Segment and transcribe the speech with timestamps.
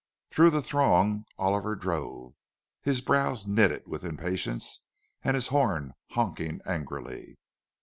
[0.31, 2.33] Through the throngs Oliver drove,
[2.81, 4.79] his brows knitted with impatience
[5.23, 7.37] and his horn honking angrily.